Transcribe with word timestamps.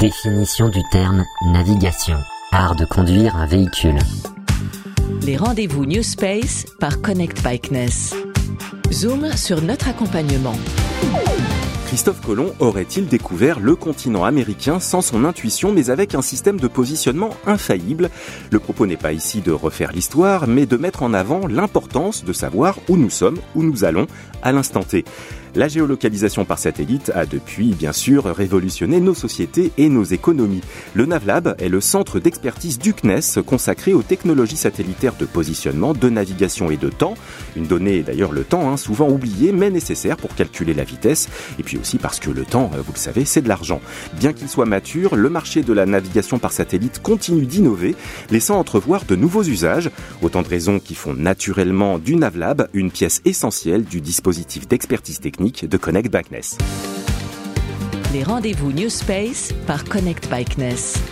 Définition 0.00 0.68
du 0.68 0.80
terme 0.90 1.24
navigation. 1.46 2.16
Art 2.50 2.76
de 2.76 2.84
conduire 2.84 3.36
un 3.36 3.46
véhicule. 3.46 3.98
Les 5.22 5.36
rendez-vous 5.36 5.84
New 5.84 6.02
Space 6.02 6.64
par 6.80 7.00
Connect 7.02 7.42
Bikeness. 7.44 8.14
Zoom 8.90 9.32
sur 9.36 9.60
notre 9.60 9.88
accompagnement. 9.88 10.54
Christophe 11.86 12.22
Colomb 12.22 12.54
aurait-il 12.58 13.06
découvert 13.06 13.60
le 13.60 13.76
continent 13.76 14.24
américain 14.24 14.80
sans 14.80 15.02
son 15.02 15.26
intuition 15.26 15.72
mais 15.72 15.90
avec 15.90 16.14
un 16.14 16.22
système 16.22 16.58
de 16.58 16.68
positionnement 16.68 17.30
infaillible? 17.46 18.08
Le 18.50 18.58
propos 18.58 18.86
n'est 18.86 18.96
pas 18.96 19.12
ici 19.12 19.42
de 19.42 19.52
refaire 19.52 19.92
l'histoire 19.92 20.46
mais 20.46 20.64
de 20.64 20.78
mettre 20.78 21.02
en 21.02 21.12
avant 21.12 21.46
l'importance 21.46 22.24
de 22.24 22.32
savoir 22.32 22.78
où 22.88 22.96
nous 22.96 23.10
sommes, 23.10 23.38
où 23.54 23.62
nous 23.62 23.84
allons 23.84 24.06
à 24.42 24.52
l'instant 24.52 24.84
T. 24.84 25.04
La 25.54 25.68
géolocalisation 25.68 26.46
par 26.46 26.58
satellite 26.58 27.12
a 27.14 27.26
depuis, 27.26 27.74
bien 27.74 27.92
sûr, 27.92 28.24
révolutionné 28.24 29.00
nos 29.00 29.12
sociétés 29.12 29.70
et 29.76 29.90
nos 29.90 30.02
économies. 30.02 30.62
Le 30.94 31.04
NavLab 31.04 31.56
est 31.58 31.68
le 31.68 31.82
centre 31.82 32.18
d'expertise 32.18 32.78
du 32.78 32.94
CNES 32.94 33.42
consacré 33.44 33.92
aux 33.92 34.02
technologies 34.02 34.56
satellitaires 34.56 35.14
de 35.18 35.26
positionnement, 35.26 35.92
de 35.92 36.08
navigation 36.08 36.70
et 36.70 36.78
de 36.78 36.88
temps. 36.88 37.16
Une 37.54 37.66
donnée, 37.66 38.00
d'ailleurs 38.00 38.32
le 38.32 38.44
temps, 38.44 38.70
hein, 38.70 38.78
souvent 38.78 39.10
oubliée, 39.10 39.52
mais 39.52 39.68
nécessaire 39.68 40.16
pour 40.16 40.34
calculer 40.34 40.72
la 40.72 40.84
vitesse. 40.84 41.28
Et 41.58 41.62
puis 41.62 41.76
aussi 41.76 41.98
parce 41.98 42.18
que 42.18 42.30
le 42.30 42.46
temps, 42.46 42.70
euh, 42.74 42.80
vous 42.80 42.92
le 42.94 42.98
savez, 42.98 43.26
c'est 43.26 43.42
de 43.42 43.48
l'argent. 43.48 43.82
Bien 44.18 44.32
qu'il 44.32 44.48
soit 44.48 44.64
mature, 44.64 45.16
le 45.16 45.28
marché 45.28 45.62
de 45.62 45.74
la 45.74 45.84
navigation 45.84 46.38
par 46.38 46.52
satellite 46.52 47.02
continue 47.02 47.44
d'innover, 47.44 47.94
laissant 48.30 48.58
entrevoir 48.58 49.04
de 49.04 49.16
nouveaux 49.16 49.44
usages. 49.44 49.90
Autant 50.22 50.40
de 50.40 50.48
raisons 50.48 50.78
qui 50.78 50.94
font 50.94 51.12
naturellement 51.12 51.98
du 51.98 52.16
NavLab 52.16 52.70
une 52.72 52.90
pièce 52.90 53.20
essentielle 53.26 53.84
du 53.84 54.00
dispositif 54.00 54.66
d'expertise 54.66 55.20
technique 55.20 55.41
de 55.50 55.76
Connect 55.76 56.12
Bikeness. 56.12 56.56
Les 58.12 58.22
rendez-vous 58.22 58.72
New 58.72 58.88
Space 58.88 59.52
par 59.66 59.82
Connect 59.84 60.30
Bikeness. 60.30 61.02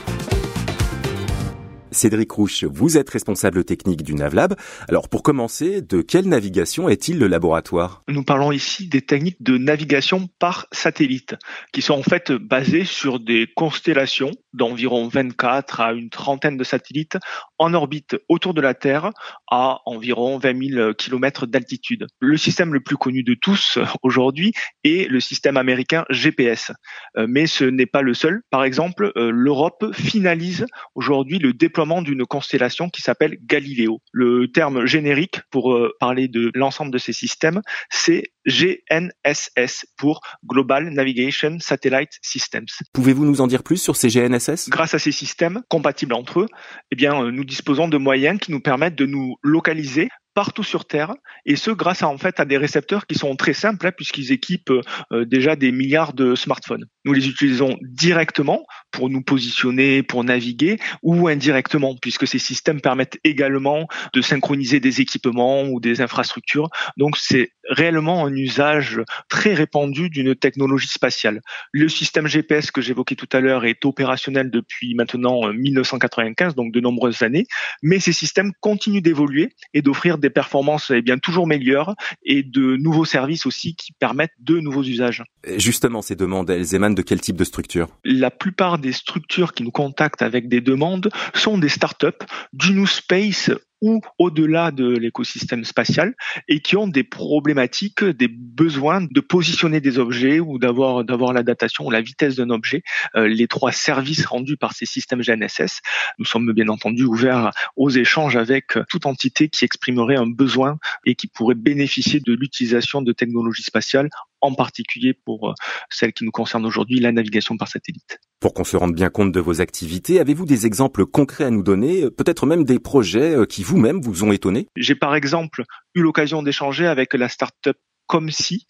Cédric 1.90 2.30
Rouche, 2.30 2.62
vous 2.64 2.96
êtes 2.96 3.10
responsable 3.10 3.64
technique 3.64 4.04
du 4.04 4.14
NavLab. 4.14 4.54
Alors 4.88 5.08
pour 5.08 5.24
commencer, 5.24 5.82
de 5.82 6.02
quelle 6.02 6.28
navigation 6.28 6.88
est-il 6.88 7.18
le 7.18 7.26
laboratoire? 7.26 8.04
Nous 8.08 8.22
parlons 8.22 8.52
ici 8.52 8.86
des 8.86 9.02
techniques 9.02 9.42
de 9.42 9.58
navigation 9.58 10.28
par 10.38 10.68
satellite, 10.70 11.34
qui 11.72 11.82
sont 11.82 11.94
en 11.94 12.02
fait 12.02 12.30
basées 12.30 12.84
sur 12.84 13.18
des 13.18 13.48
constellations 13.56 14.30
d'environ 14.52 15.08
24 15.08 15.80
à 15.80 15.92
une 15.92 16.10
trentaine 16.10 16.56
de 16.56 16.64
satellites 16.64 17.18
en 17.58 17.74
orbite 17.74 18.16
autour 18.28 18.54
de 18.54 18.60
la 18.60 18.74
Terre 18.74 19.10
à 19.50 19.80
environ 19.86 20.38
20 20.38 20.74
000 20.74 20.94
km 20.94 21.46
d'altitude. 21.46 22.06
Le 22.20 22.36
système 22.36 22.72
le 22.74 22.80
plus 22.80 22.96
connu 22.96 23.22
de 23.22 23.34
tous 23.34 23.78
aujourd'hui 24.02 24.52
est 24.84 25.08
le 25.08 25.20
système 25.20 25.56
américain 25.56 26.04
GPS, 26.10 26.72
euh, 27.16 27.26
mais 27.28 27.46
ce 27.46 27.64
n'est 27.64 27.86
pas 27.86 28.02
le 28.02 28.14
seul. 28.14 28.42
Par 28.50 28.64
exemple, 28.64 29.12
euh, 29.16 29.30
l'Europe 29.30 29.92
finalise 29.92 30.66
aujourd'hui 30.94 31.38
le 31.38 31.52
déploiement 31.52 32.02
d'une 32.02 32.24
constellation 32.24 32.88
qui 32.88 33.02
s'appelle 33.02 33.36
Galileo. 33.42 34.00
Le 34.12 34.50
terme 34.50 34.86
générique 34.86 35.40
pour 35.50 35.72
euh, 35.72 35.92
parler 36.00 36.28
de 36.28 36.50
l'ensemble 36.54 36.90
de 36.90 36.98
ces 36.98 37.12
systèmes, 37.12 37.60
c'est 37.90 38.24
GNSS 38.46 39.86
pour 39.96 40.20
Global 40.46 40.88
Navigation 40.90 41.58
Satellite 41.60 42.18
Systems. 42.22 42.66
Pouvez-vous 42.92 43.26
nous 43.26 43.40
en 43.40 43.46
dire 43.46 43.62
plus 43.62 43.76
sur 43.76 43.96
ces 43.96 44.08
GNSS 44.08 44.39
Grâce 44.68 44.94
à 44.94 44.98
ces 44.98 45.12
systèmes 45.12 45.62
compatibles 45.68 46.14
entre 46.14 46.40
eux, 46.40 46.46
eh 46.90 47.06
euh, 47.06 47.30
nous 47.30 47.44
disposons 47.44 47.88
de 47.88 47.98
moyens 47.98 48.38
qui 48.40 48.52
nous 48.52 48.60
permettent 48.60 48.96
de 48.96 49.06
nous 49.06 49.36
localiser 49.42 50.08
partout 50.34 50.62
sur 50.62 50.84
Terre, 50.84 51.14
et 51.44 51.56
ce 51.56 51.70
grâce 51.70 52.02
à 52.02 52.08
en 52.08 52.18
fait 52.18 52.40
à 52.40 52.44
des 52.44 52.56
récepteurs 52.56 53.06
qui 53.06 53.14
sont 53.14 53.34
très 53.36 53.52
simples 53.52 53.86
hein, 53.86 53.92
puisqu'ils 53.94 54.32
équipent 54.32 54.72
euh, 55.12 55.24
déjà 55.24 55.56
des 55.56 55.72
milliards 55.72 56.12
de 56.12 56.34
smartphones. 56.34 56.86
Nous 57.04 57.12
les 57.12 57.28
utilisons 57.28 57.78
directement 57.82 58.64
pour 58.90 59.10
nous 59.10 59.22
positionner, 59.22 60.02
pour 60.02 60.24
naviguer, 60.24 60.78
ou 61.02 61.28
indirectement 61.28 61.96
puisque 62.00 62.26
ces 62.26 62.38
systèmes 62.38 62.80
permettent 62.80 63.18
également 63.24 63.88
de 64.12 64.20
synchroniser 64.20 64.80
des 64.80 65.00
équipements 65.00 65.64
ou 65.64 65.80
des 65.80 66.00
infrastructures. 66.00 66.68
Donc 66.96 67.16
c'est 67.16 67.52
réellement 67.68 68.26
un 68.26 68.34
usage 68.34 69.00
très 69.28 69.54
répandu 69.54 70.10
d'une 70.10 70.34
technologie 70.34 70.88
spatiale. 70.88 71.40
Le 71.72 71.88
système 71.88 72.26
GPS 72.26 72.70
que 72.70 72.80
j'évoquais 72.80 73.14
tout 73.14 73.28
à 73.32 73.40
l'heure 73.40 73.64
est 73.64 73.84
opérationnel 73.84 74.50
depuis 74.50 74.94
maintenant 74.94 75.52
1995, 75.52 76.52
euh, 76.52 76.54
donc 76.54 76.72
de 76.72 76.80
nombreuses 76.80 77.22
années, 77.22 77.46
mais 77.82 77.98
ces 77.98 78.12
systèmes 78.12 78.52
continuent 78.60 79.02
d'évoluer 79.02 79.50
et 79.74 79.82
d'offrir 79.82 80.18
des 80.20 80.30
performances 80.30 80.90
eh 80.90 81.02
bien 81.02 81.18
toujours 81.18 81.46
meilleures 81.46 81.94
et 82.22 82.42
de 82.42 82.76
nouveaux 82.76 83.04
services 83.04 83.46
aussi 83.46 83.74
qui 83.74 83.92
permettent 83.92 84.34
de 84.38 84.58
nouveaux 84.60 84.82
usages. 84.82 85.24
Justement, 85.56 86.02
ces 86.02 86.16
demandes, 86.16 86.50
elles 86.50 86.74
émanent 86.74 86.94
de 86.94 87.02
quel 87.02 87.20
type 87.20 87.36
de 87.36 87.44
structure? 87.44 87.88
La 88.04 88.30
plupart 88.30 88.78
des 88.78 88.92
structures 88.92 89.52
qui 89.52 89.62
nous 89.62 89.70
contactent 89.70 90.22
avec 90.22 90.48
des 90.48 90.60
demandes 90.60 91.10
sont 91.34 91.58
des 91.58 91.68
startups 91.68 92.24
du 92.52 92.72
New 92.72 92.86
Space 92.86 93.50
ou 93.80 94.00
au-delà 94.18 94.70
de 94.70 94.88
l'écosystème 94.88 95.64
spatial 95.64 96.14
et 96.48 96.60
qui 96.60 96.76
ont 96.76 96.88
des 96.88 97.04
problématiques, 97.04 98.04
des 98.04 98.28
besoins 98.28 99.02
de 99.02 99.20
positionner 99.20 99.80
des 99.80 99.98
objets 99.98 100.40
ou 100.40 100.58
d'avoir 100.58 101.04
d'avoir 101.04 101.32
la 101.32 101.42
datation 101.42 101.86
ou 101.86 101.90
la 101.90 102.00
vitesse 102.00 102.36
d'un 102.36 102.50
objet. 102.50 102.82
Euh, 103.16 103.28
les 103.28 103.48
trois 103.48 103.72
services 103.72 104.26
rendus 104.26 104.56
par 104.56 104.72
ces 104.72 104.86
systèmes 104.86 105.22
GNSS, 105.22 105.80
nous 106.18 106.24
sommes 106.24 106.52
bien 106.52 106.68
entendu 106.68 107.04
ouverts 107.04 107.52
aux 107.76 107.90
échanges 107.90 108.36
avec 108.36 108.78
toute 108.88 109.06
entité 109.06 109.48
qui 109.48 109.64
exprimerait 109.64 110.16
un 110.16 110.26
besoin 110.26 110.78
et 111.04 111.14
qui 111.14 111.26
pourrait 111.26 111.54
bénéficier 111.54 112.20
de 112.20 112.32
l'utilisation 112.32 113.02
de 113.02 113.12
technologies 113.12 113.62
spatiales 113.62 114.10
en 114.40 114.54
particulier 114.54 115.14
pour 115.14 115.50
euh, 115.50 115.54
celle 115.90 116.12
qui 116.12 116.24
nous 116.24 116.30
concerne 116.30 116.66
aujourd'hui, 116.66 117.00
la 117.00 117.12
navigation 117.12 117.56
par 117.56 117.68
satellite. 117.68 118.18
Pour 118.40 118.54
qu'on 118.54 118.64
se 118.64 118.76
rende 118.76 118.94
bien 118.94 119.10
compte 119.10 119.32
de 119.32 119.40
vos 119.40 119.60
activités, 119.60 120.18
avez-vous 120.18 120.46
des 120.46 120.64
exemples 120.64 121.04
concrets 121.04 121.44
à 121.44 121.50
nous 121.50 121.62
donner, 121.62 122.04
euh, 122.04 122.10
peut-être 122.10 122.46
même 122.46 122.64
des 122.64 122.78
projets 122.78 123.36
euh, 123.36 123.44
qui 123.44 123.62
vous-même 123.62 124.00
vous 124.00 124.24
ont 124.24 124.32
étonné 124.32 124.66
J'ai 124.76 124.94
par 124.94 125.14
exemple 125.14 125.64
eu 125.94 126.00
l'occasion 126.00 126.42
d'échanger 126.42 126.86
avec 126.86 127.12
la 127.12 127.28
start-up 127.28 127.76
comme 128.06 128.30
si, 128.30 128.66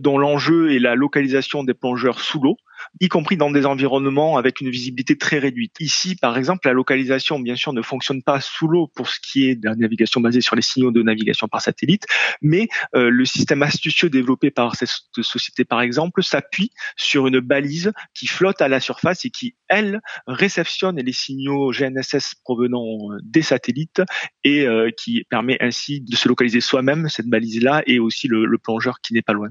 dont 0.00 0.16
l'enjeu 0.16 0.72
est 0.72 0.78
la 0.78 0.94
localisation 0.94 1.62
des 1.62 1.74
plongeurs 1.74 2.20
sous 2.20 2.40
l'eau 2.40 2.56
y 3.00 3.08
compris 3.08 3.36
dans 3.36 3.50
des 3.50 3.66
environnements 3.66 4.36
avec 4.36 4.60
une 4.60 4.70
visibilité 4.70 5.16
très 5.16 5.38
réduite. 5.38 5.74
Ici, 5.80 6.16
par 6.16 6.36
exemple, 6.36 6.66
la 6.66 6.72
localisation, 6.72 7.38
bien 7.38 7.56
sûr, 7.56 7.72
ne 7.72 7.82
fonctionne 7.82 8.22
pas 8.22 8.40
sous 8.40 8.68
l'eau 8.68 8.86
pour 8.94 9.08
ce 9.08 9.18
qui 9.20 9.48
est 9.48 9.54
de 9.54 9.68
la 9.68 9.74
navigation 9.74 10.20
basée 10.20 10.40
sur 10.40 10.56
les 10.56 10.62
signaux 10.62 10.90
de 10.90 11.02
navigation 11.02 11.48
par 11.48 11.60
satellite, 11.60 12.06
mais 12.42 12.68
euh, 12.94 13.10
le 13.10 13.24
système 13.24 13.62
astucieux 13.62 14.10
développé 14.10 14.50
par 14.50 14.76
cette 14.76 14.90
société, 15.22 15.64
par 15.64 15.80
exemple, 15.80 16.22
s'appuie 16.22 16.70
sur 16.96 17.26
une 17.26 17.40
balise 17.40 17.92
qui 18.14 18.26
flotte 18.26 18.60
à 18.60 18.68
la 18.68 18.80
surface 18.80 19.24
et 19.24 19.30
qui, 19.30 19.54
elle, 19.68 20.00
réceptionne 20.26 20.96
les 20.96 21.12
signaux 21.12 21.72
GNSS 21.72 22.34
provenant 22.44 23.12
euh, 23.12 23.18
des 23.22 23.42
satellites 23.42 24.02
et 24.44 24.66
euh, 24.66 24.90
qui 24.90 25.24
permet 25.30 25.58
ainsi 25.60 26.00
de 26.00 26.16
se 26.16 26.28
localiser 26.28 26.60
soi-même, 26.60 27.08
cette 27.08 27.26
balise-là, 27.26 27.82
et 27.86 27.98
aussi 27.98 28.28
le, 28.28 28.44
le 28.44 28.58
plongeur 28.58 29.00
qui 29.00 29.14
n'est 29.14 29.22
pas 29.22 29.32
loin. 29.32 29.48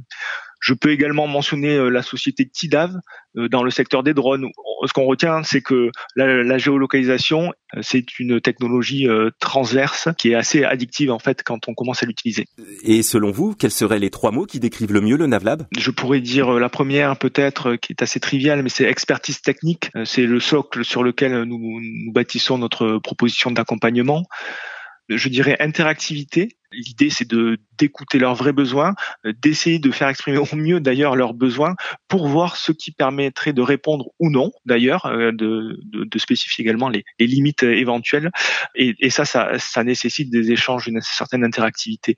Je 0.59 0.73
peux 0.73 0.91
également 0.91 1.27
mentionner 1.27 1.75
euh, 1.75 1.89
la 1.89 2.01
société 2.01 2.47
TIDAV 2.47 2.95
euh, 3.37 3.47
dans 3.49 3.63
le 3.63 3.71
secteur 3.71 4.03
des 4.03 4.13
drones. 4.13 4.47
Ce 4.85 4.93
qu'on 4.93 5.05
retient, 5.05 5.43
c'est 5.43 5.61
que 5.61 5.91
la, 6.15 6.57
géolocalisation, 6.57 7.53
euh, 7.75 7.79
c'est 7.81 8.19
une 8.19 8.41
technologie 8.41 9.07
transverse 9.39 10.09
qui 10.17 10.31
est 10.31 10.35
assez 10.35 10.63
addictive 10.63 11.11
en 11.11 11.19
fait 11.19 11.43
quand 11.43 11.67
on 11.67 11.73
commence 11.73 12.03
à 12.03 12.05
l'utiliser. 12.05 12.45
Et 12.83 13.03
selon 13.03 13.31
vous, 13.31 13.55
quels 13.55 13.71
seraient 13.71 13.99
les 13.99 14.09
trois 14.09 14.31
mots 14.31 14.45
qui 14.45 14.59
décrivent 14.59 14.93
le 14.93 15.01
mieux 15.01 15.17
le 15.17 15.27
NavLab 15.27 15.67
Je 15.77 15.91
pourrais 15.91 16.21
dire 16.21 16.51
la 16.51 16.69
première 16.69 17.17
peut-être 17.17 17.75
qui 17.75 17.93
est 17.93 18.01
assez 18.01 18.19
triviale, 18.19 18.63
mais 18.63 18.69
c'est 18.69 18.85
expertise 18.85 19.41
technique. 19.41 19.91
C'est 20.05 20.25
le 20.25 20.39
socle 20.39 20.85
sur 20.85 21.03
lequel 21.03 21.43
nous, 21.43 21.79
nous 21.81 22.11
bâtissons 22.11 22.57
notre 22.57 22.99
proposition 22.99 23.51
d'accompagnement 23.51 24.23
je 25.09 25.29
dirais 25.29 25.55
interactivité. 25.59 26.56
L'idée, 26.71 27.09
c'est 27.09 27.27
de 27.27 27.57
d'écouter 27.77 28.19
leurs 28.19 28.35
vrais 28.35 28.53
besoins, 28.53 28.95
euh, 29.25 29.33
d'essayer 29.41 29.79
de 29.79 29.91
faire 29.91 30.07
exprimer 30.09 30.37
au 30.37 30.55
mieux 30.55 30.79
d'ailleurs 30.79 31.15
leurs 31.15 31.33
besoins 31.33 31.75
pour 32.07 32.27
voir 32.27 32.57
ce 32.57 32.71
qui 32.71 32.91
permettrait 32.91 33.53
de 33.53 33.61
répondre 33.61 34.07
ou 34.19 34.29
non 34.29 34.51
d'ailleurs, 34.65 35.05
euh, 35.05 35.31
de, 35.31 35.79
de, 35.83 36.19
spécifier 36.19 36.63
également 36.63 36.89
les, 36.89 37.05
les 37.19 37.27
limites 37.27 37.63
éventuelles. 37.63 38.31
Et, 38.75 39.09
ça, 39.09 39.25
ça 39.25 39.83
nécessite 39.83 40.29
des 40.29 40.51
échanges, 40.51 40.87
une 40.87 41.01
certaine 41.01 41.43
interactivité. 41.43 42.17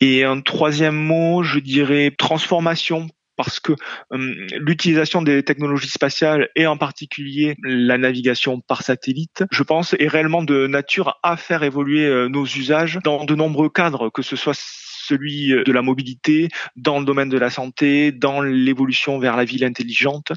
Et 0.00 0.24
un 0.24 0.40
troisième 0.40 0.94
mot, 0.94 1.42
je 1.42 1.58
dirais 1.58 2.12
transformation 2.16 3.08
parce 3.38 3.60
que 3.60 3.72
hum, 4.10 4.34
l'utilisation 4.58 5.22
des 5.22 5.42
technologies 5.42 5.88
spatiales 5.88 6.50
et 6.56 6.66
en 6.66 6.76
particulier 6.76 7.56
la 7.62 7.96
navigation 7.96 8.60
par 8.60 8.82
satellite, 8.82 9.44
je 9.50 9.62
pense, 9.62 9.94
est 9.98 10.08
réellement 10.08 10.42
de 10.42 10.66
nature 10.66 11.18
à 11.22 11.38
faire 11.38 11.62
évoluer 11.62 12.04
euh, 12.04 12.28
nos 12.28 12.44
usages 12.44 12.98
dans 13.04 13.24
de 13.24 13.34
nombreux 13.34 13.70
cadres, 13.70 14.10
que 14.10 14.22
ce 14.22 14.36
soit 14.36 14.58
celui 14.58 15.50
de 15.50 15.72
la 15.72 15.80
mobilité, 15.80 16.48
dans 16.76 16.98
le 16.98 17.06
domaine 17.06 17.30
de 17.30 17.38
la 17.38 17.48
santé, 17.48 18.12
dans 18.12 18.42
l'évolution 18.42 19.18
vers 19.18 19.36
la 19.36 19.44
ville 19.44 19.64
intelligente. 19.64 20.32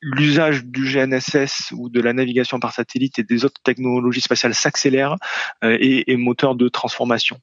L'usage 0.00 0.64
du 0.64 0.84
GNSS 0.84 1.72
ou 1.72 1.90
de 1.90 2.00
la 2.00 2.12
navigation 2.12 2.60
par 2.60 2.72
satellite 2.72 3.18
et 3.18 3.24
des 3.24 3.44
autres 3.44 3.60
technologies 3.64 4.20
spatiales 4.20 4.54
s'accélère 4.54 5.16
euh, 5.64 5.76
et 5.80 6.10
est 6.10 6.16
moteur 6.16 6.54
de 6.54 6.68
transformation. 6.68 7.40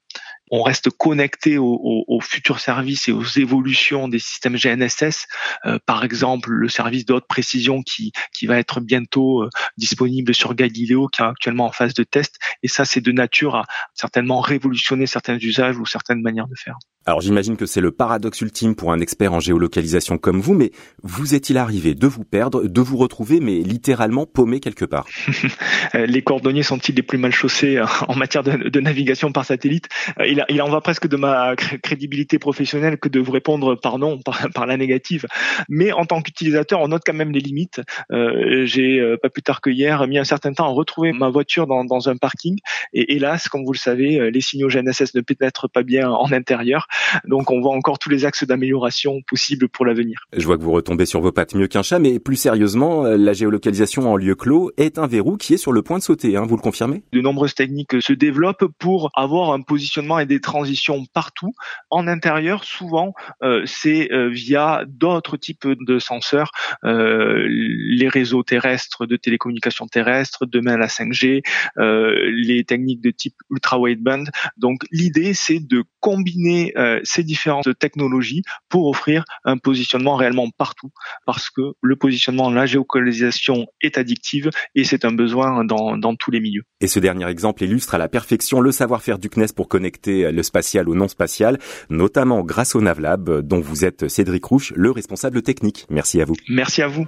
On 0.52 0.62
reste 0.62 0.90
connecté 0.90 1.58
aux, 1.58 2.20
futurs 2.22 2.60
services 2.60 3.08
et 3.08 3.12
aux 3.12 3.24
évolutions 3.24 4.08
des 4.08 4.20
systèmes 4.20 4.56
GNSS. 4.56 5.28
Euh, 5.66 5.80
par 5.86 6.04
exemple, 6.04 6.52
le 6.52 6.70
service 6.70 7.06
de 7.06 7.14
haute 7.14 7.28
précision 7.28 7.82
qui, 7.82 8.12
qui 8.34 8.46
va 8.46 8.58
être 8.58 8.80
bientôt 8.80 9.44
euh, 9.44 9.50
disponible 9.78 10.34
sur 10.34 10.56
Galileo, 10.56 11.08
qui 11.08 11.22
est 11.22 11.26
actuellement 11.26 11.66
en 11.66 11.72
phase 11.72 11.94
de 11.94 12.04
test. 12.04 12.38
Et 12.64 12.68
ça, 12.68 12.86
c'est 12.86 13.02
de 13.02 13.12
nature 13.12 13.56
à 13.56 13.66
certainement 13.94 14.40
révolutionner 14.40 15.08
certains 15.08 15.38
usages 15.38 15.78
ou 15.78 15.86
certaines 15.86 16.22
manières 16.22 16.48
de 16.48 16.56
faire. 16.56 16.78
Alors 17.08 17.22
j'imagine 17.22 17.56
que 17.56 17.68
c'est 17.68 17.82
le 17.82 17.92
paradoxe 17.92 18.42
ultime 18.42 18.74
pour 18.74 18.92
un 18.92 19.00
expert 19.00 19.32
en 19.32 19.40
géolocalisation 19.40 20.18
comme 20.18 20.42
vous, 20.42 20.56
mais 20.56 20.72
vous 21.04 21.36
est-il 21.36 21.56
arrivé 21.60 21.94
de 21.94 22.08
vous 22.08 22.24
perdre, 22.24 22.68
de 22.68 22.82
vous 22.82 22.98
retrouver, 22.98 23.40
mais 23.40 23.60
littéralement 23.60 24.26
paumé 24.26 24.60
quelque 24.60 24.86
part? 24.86 25.06
Les 25.94 26.24
cordonniers 26.24 26.64
sont-ils 26.64 26.96
les 26.96 27.04
plus 27.04 27.20
mal 27.20 27.32
chaussés 27.32 27.78
euh, 27.78 27.86
en 28.08 28.16
matière 28.16 28.42
de, 28.42 28.80
navigation 28.80 29.32
par 29.32 29.46
satellite? 29.46 29.88
Euh, 30.20 30.44
il, 30.50 30.62
en 30.64 30.70
va 30.70 30.82
presque 30.82 31.08
de 31.08 31.16
ma 31.16 31.56
crédibilité 31.56 32.40
professionnelle 32.40 32.98
que 32.98 33.08
de 33.08 33.20
vous 33.20 33.32
répondre 33.32 33.76
par 33.76 34.00
non, 34.00 34.20
par, 34.56 34.66
la 34.66 34.76
négative. 34.76 35.28
Mais 35.70 35.92
en 35.92 36.06
tant 36.06 36.24
qu'utilisateur, 36.24 36.82
on 36.82 36.88
note 36.88 37.04
quand 37.06 37.14
même 37.14 37.32
les 37.32 37.40
limites. 37.40 37.82
Euh, 38.12 38.66
J'ai 38.66 39.16
pas 39.22 39.30
plus 39.30 39.44
tard 39.44 39.62
que 39.62 39.70
hier 39.70 40.08
mis 40.08 40.18
un 40.18 40.24
certain 40.24 40.54
temps 40.54 40.66
à 40.66 40.70
retrouver 40.70 41.14
ma 41.14 41.30
voiture 41.30 41.68
dans, 41.68 41.86
dans 41.86 42.10
un 42.10 42.18
parking, 42.18 42.58
et 42.94 43.14
hélas, 43.14 43.48
comme 43.48 43.64
vous 43.64 43.74
le 43.74 43.78
savez, 43.78 44.32
les 44.32 44.42
signaux 44.42 44.70
GNSS 44.70 45.14
ne 45.14 45.22
pénètrent 45.22 45.70
pas 45.70 45.84
bien 45.84 46.10
en 46.10 46.32
intérieur. 46.32 46.88
Donc 47.26 47.52
on 47.52 47.62
voit 47.62 47.74
encore 47.74 48.00
tous 48.00 48.10
les 48.10 48.26
axes 48.26 48.44
d'amélioration 48.44 49.22
possibles 49.28 49.70
pour 49.70 49.86
l'avenir. 49.86 50.20
Je 50.36 50.46
vois 50.46 50.58
que 50.58 50.64
vous 50.64 50.72
retombez 50.72 51.06
sur 51.06 51.22
vos 51.22 51.32
pattes 51.32 51.56
mieux 51.56 51.68
qu'un 51.68 51.84
chat, 51.84 52.00
mais 52.00 52.20
plus 52.20 52.36
sérieusement, 52.36 53.06
euh, 53.06 53.18
la 53.18 53.34
géolocalisation 53.34 54.12
en 54.12 54.18
lieu 54.18 54.36
clos 54.36 54.72
est 54.78 54.98
un 54.98 55.08
verrou 55.08 55.38
qui 55.38 55.54
est 55.54 55.58
sur 55.58 55.72
le 55.72 55.82
point 55.82 55.98
de 55.98 56.04
sauter, 56.04 56.38
hein, 56.38 56.46
vous 56.48 56.56
le 56.56 56.62
confirmez? 56.62 57.04
De 57.14 57.22
nombreuses 57.22 57.56
techniques 57.56 58.02
se 58.02 58.14
développent 58.14 58.66
pour 58.80 59.12
avoir 59.16 59.52
un 59.52 59.62
positionnement 59.62 60.20
et 60.20 60.26
des 60.26 60.40
transitions 60.40 61.06
partout. 61.14 61.54
En 61.90 62.08
intérieur, 62.08 62.64
souvent, 62.64 63.14
euh, 63.44 63.64
c'est 63.66 64.12
euh, 64.12 64.30
via 64.30 64.84
d'autres 64.88 65.38
types 65.38 65.68
de 65.68 66.00
senseurs, 66.00 66.52
les 66.84 68.08
réseaux 68.08 68.44
terrestres 68.44 69.06
de 69.06 69.16
télécommunications 69.16 69.88
terrestres, 69.88 70.46
demain 70.46 70.78
la 70.78 70.88
5G, 70.88 71.42
les 71.78 72.64
techniques 72.64 73.02
de 73.02 73.12
type 73.12 73.36
ultra 73.50 73.80
wideband. 73.80 74.26
Donc 74.58 74.82
l'idée, 74.92 75.34
c'est 75.34 75.60
de 75.60 75.84
combiner 76.00 76.74
ces 77.04 77.24
différentes 77.24 77.78
technologies 77.80 78.44
pour 78.70 78.88
offrir 78.88 79.24
un 79.44 79.58
positionnement 79.58 80.16
réellement 80.16 80.50
partout, 80.58 80.92
parce 81.26 81.50
que 81.50 81.62
le 81.82 81.96
positionnement, 81.96 82.50
la 82.50 82.66
géocalisation 82.66 83.68
est 83.82 83.98
addictive 83.98 84.50
et 84.76 84.84
c'est 84.84 85.06
un 85.06 85.12
besoin 85.12 85.64
dans, 85.64 85.98
dans 85.98 86.16
tous 86.16 86.32
les 86.32 86.40
milieux. 86.40 86.64
Et 86.82 86.88
ce 86.88 87.00
dernier 87.00 87.28
exemple 87.28 87.64
illustre 87.64 87.96
à 87.96 87.98
la 87.98 88.08
perfection 88.08 88.60
le 88.60 88.72
savoir-faire 88.72 89.20
du 89.20 89.30
CNES 89.30 89.54
pour 89.56 89.68
connecter 89.68 90.32
le 90.32 90.44
spatial 90.44 90.90
au 90.90 90.96
non 90.96 91.08
spatial, 91.08 91.58
notamment 91.90 92.44
grâce 92.44 92.76
au 92.76 92.82
NavLab, 92.82 93.42
dont 93.42 93.60
vous 93.60 93.86
êtes 93.86 94.08
Cédric 94.08 94.46
Rouche, 94.46 94.74
le 94.76 94.92
responsable 94.92 95.42
technique. 95.42 95.86
Merci 95.90 96.22
à 96.22 96.26
vous. 96.26 96.36
Merci 96.50 96.82
à 96.82 96.88
vous. 96.88 97.06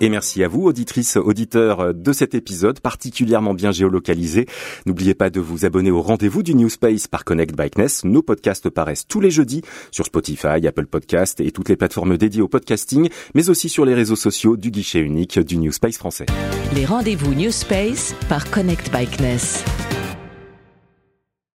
Et 0.00 0.10
merci 0.10 0.44
à 0.44 0.48
vous, 0.48 0.64
auditrices, 0.64 1.16
auditeurs 1.16 1.94
de 1.94 2.12
cet 2.12 2.34
épisode 2.34 2.80
particulièrement 2.80 3.54
bien 3.54 3.72
géolocalisé. 3.72 4.46
N'oubliez 4.84 5.14
pas 5.14 5.30
de 5.30 5.40
vous 5.40 5.64
abonner 5.64 5.90
au 5.90 6.02
rendez-vous 6.02 6.42
du 6.42 6.54
New 6.54 6.68
Space 6.68 7.08
par 7.08 7.24
Connect 7.24 7.56
Bikeness. 7.56 8.04
Nos 8.04 8.22
podcasts 8.22 8.68
paraissent 8.68 9.06
tous 9.06 9.20
les 9.20 9.30
jeudis 9.30 9.62
sur 9.90 10.04
Spotify, 10.04 10.66
Apple 10.66 10.86
Podcast 10.86 11.40
et 11.40 11.50
toutes 11.50 11.70
les 11.70 11.76
plateformes 11.76 12.18
dédiées 12.18 12.42
au 12.42 12.48
podcasting, 12.48 13.08
mais 13.34 13.48
aussi 13.48 13.70
sur 13.70 13.86
les 13.86 13.94
réseaux 13.94 14.16
sociaux 14.16 14.56
du 14.56 14.70
guichet 14.70 15.00
unique 15.00 15.38
du 15.38 15.56
New 15.56 15.72
Space 15.72 15.96
français. 15.96 16.26
Les 16.74 16.84
rendez-vous 16.84 17.34
New 17.34 17.50
Space 17.50 18.14
par 18.28 18.50
Connect 18.50 18.92
Bikeness. 18.92 19.64